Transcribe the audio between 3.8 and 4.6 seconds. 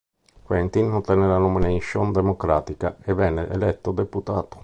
deputato.